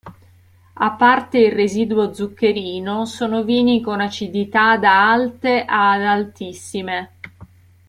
[0.73, 7.11] A parte il residuo zuccherino, sono vini con acidità da alte a altissime.